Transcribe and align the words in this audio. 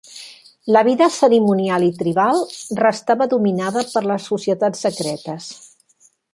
La 0.75 0.81
vida 0.87 1.07
cerimonial 1.17 1.85
i 1.89 1.91
tribal 1.99 2.41
restava 2.81 3.29
dominada 3.35 3.87
per 3.93 4.05
les 4.13 4.29
societats 4.33 4.85
secretes. 4.89 5.55